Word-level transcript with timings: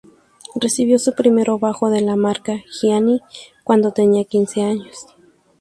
Recibió 0.55 0.97
su 0.97 1.13
primero 1.13 1.59
bajo, 1.59 1.91
de 1.91 2.01
la 2.01 2.15
marca 2.15 2.53
Giannini, 2.71 3.21
cuando 3.63 3.91
tenía 3.91 4.25
quince 4.25 4.63
años. 4.63 4.97